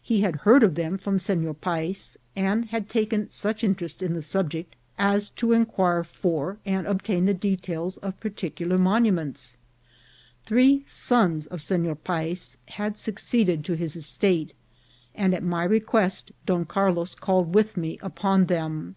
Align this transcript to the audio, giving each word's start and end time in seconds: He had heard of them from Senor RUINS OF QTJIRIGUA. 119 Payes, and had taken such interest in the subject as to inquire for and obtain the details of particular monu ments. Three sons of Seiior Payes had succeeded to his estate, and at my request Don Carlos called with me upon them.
He 0.00 0.22
had 0.22 0.36
heard 0.36 0.62
of 0.62 0.74
them 0.74 0.96
from 0.96 1.18
Senor 1.18 1.48
RUINS 1.48 1.50
OF 1.50 1.60
QTJIRIGUA. 1.60 1.66
119 1.66 1.92
Payes, 1.92 2.18
and 2.34 2.64
had 2.70 2.88
taken 2.88 3.28
such 3.30 3.62
interest 3.62 4.02
in 4.02 4.14
the 4.14 4.22
subject 4.22 4.74
as 4.96 5.28
to 5.28 5.52
inquire 5.52 6.02
for 6.02 6.56
and 6.64 6.86
obtain 6.86 7.26
the 7.26 7.34
details 7.34 7.98
of 7.98 8.18
particular 8.18 8.78
monu 8.78 9.12
ments. 9.12 9.58
Three 10.46 10.82
sons 10.86 11.46
of 11.48 11.60
Seiior 11.60 11.98
Payes 12.02 12.56
had 12.68 12.96
succeeded 12.96 13.66
to 13.66 13.74
his 13.74 13.96
estate, 13.96 14.54
and 15.14 15.34
at 15.34 15.42
my 15.42 15.64
request 15.64 16.32
Don 16.46 16.64
Carlos 16.64 17.14
called 17.14 17.54
with 17.54 17.76
me 17.76 17.98
upon 18.00 18.46
them. 18.46 18.94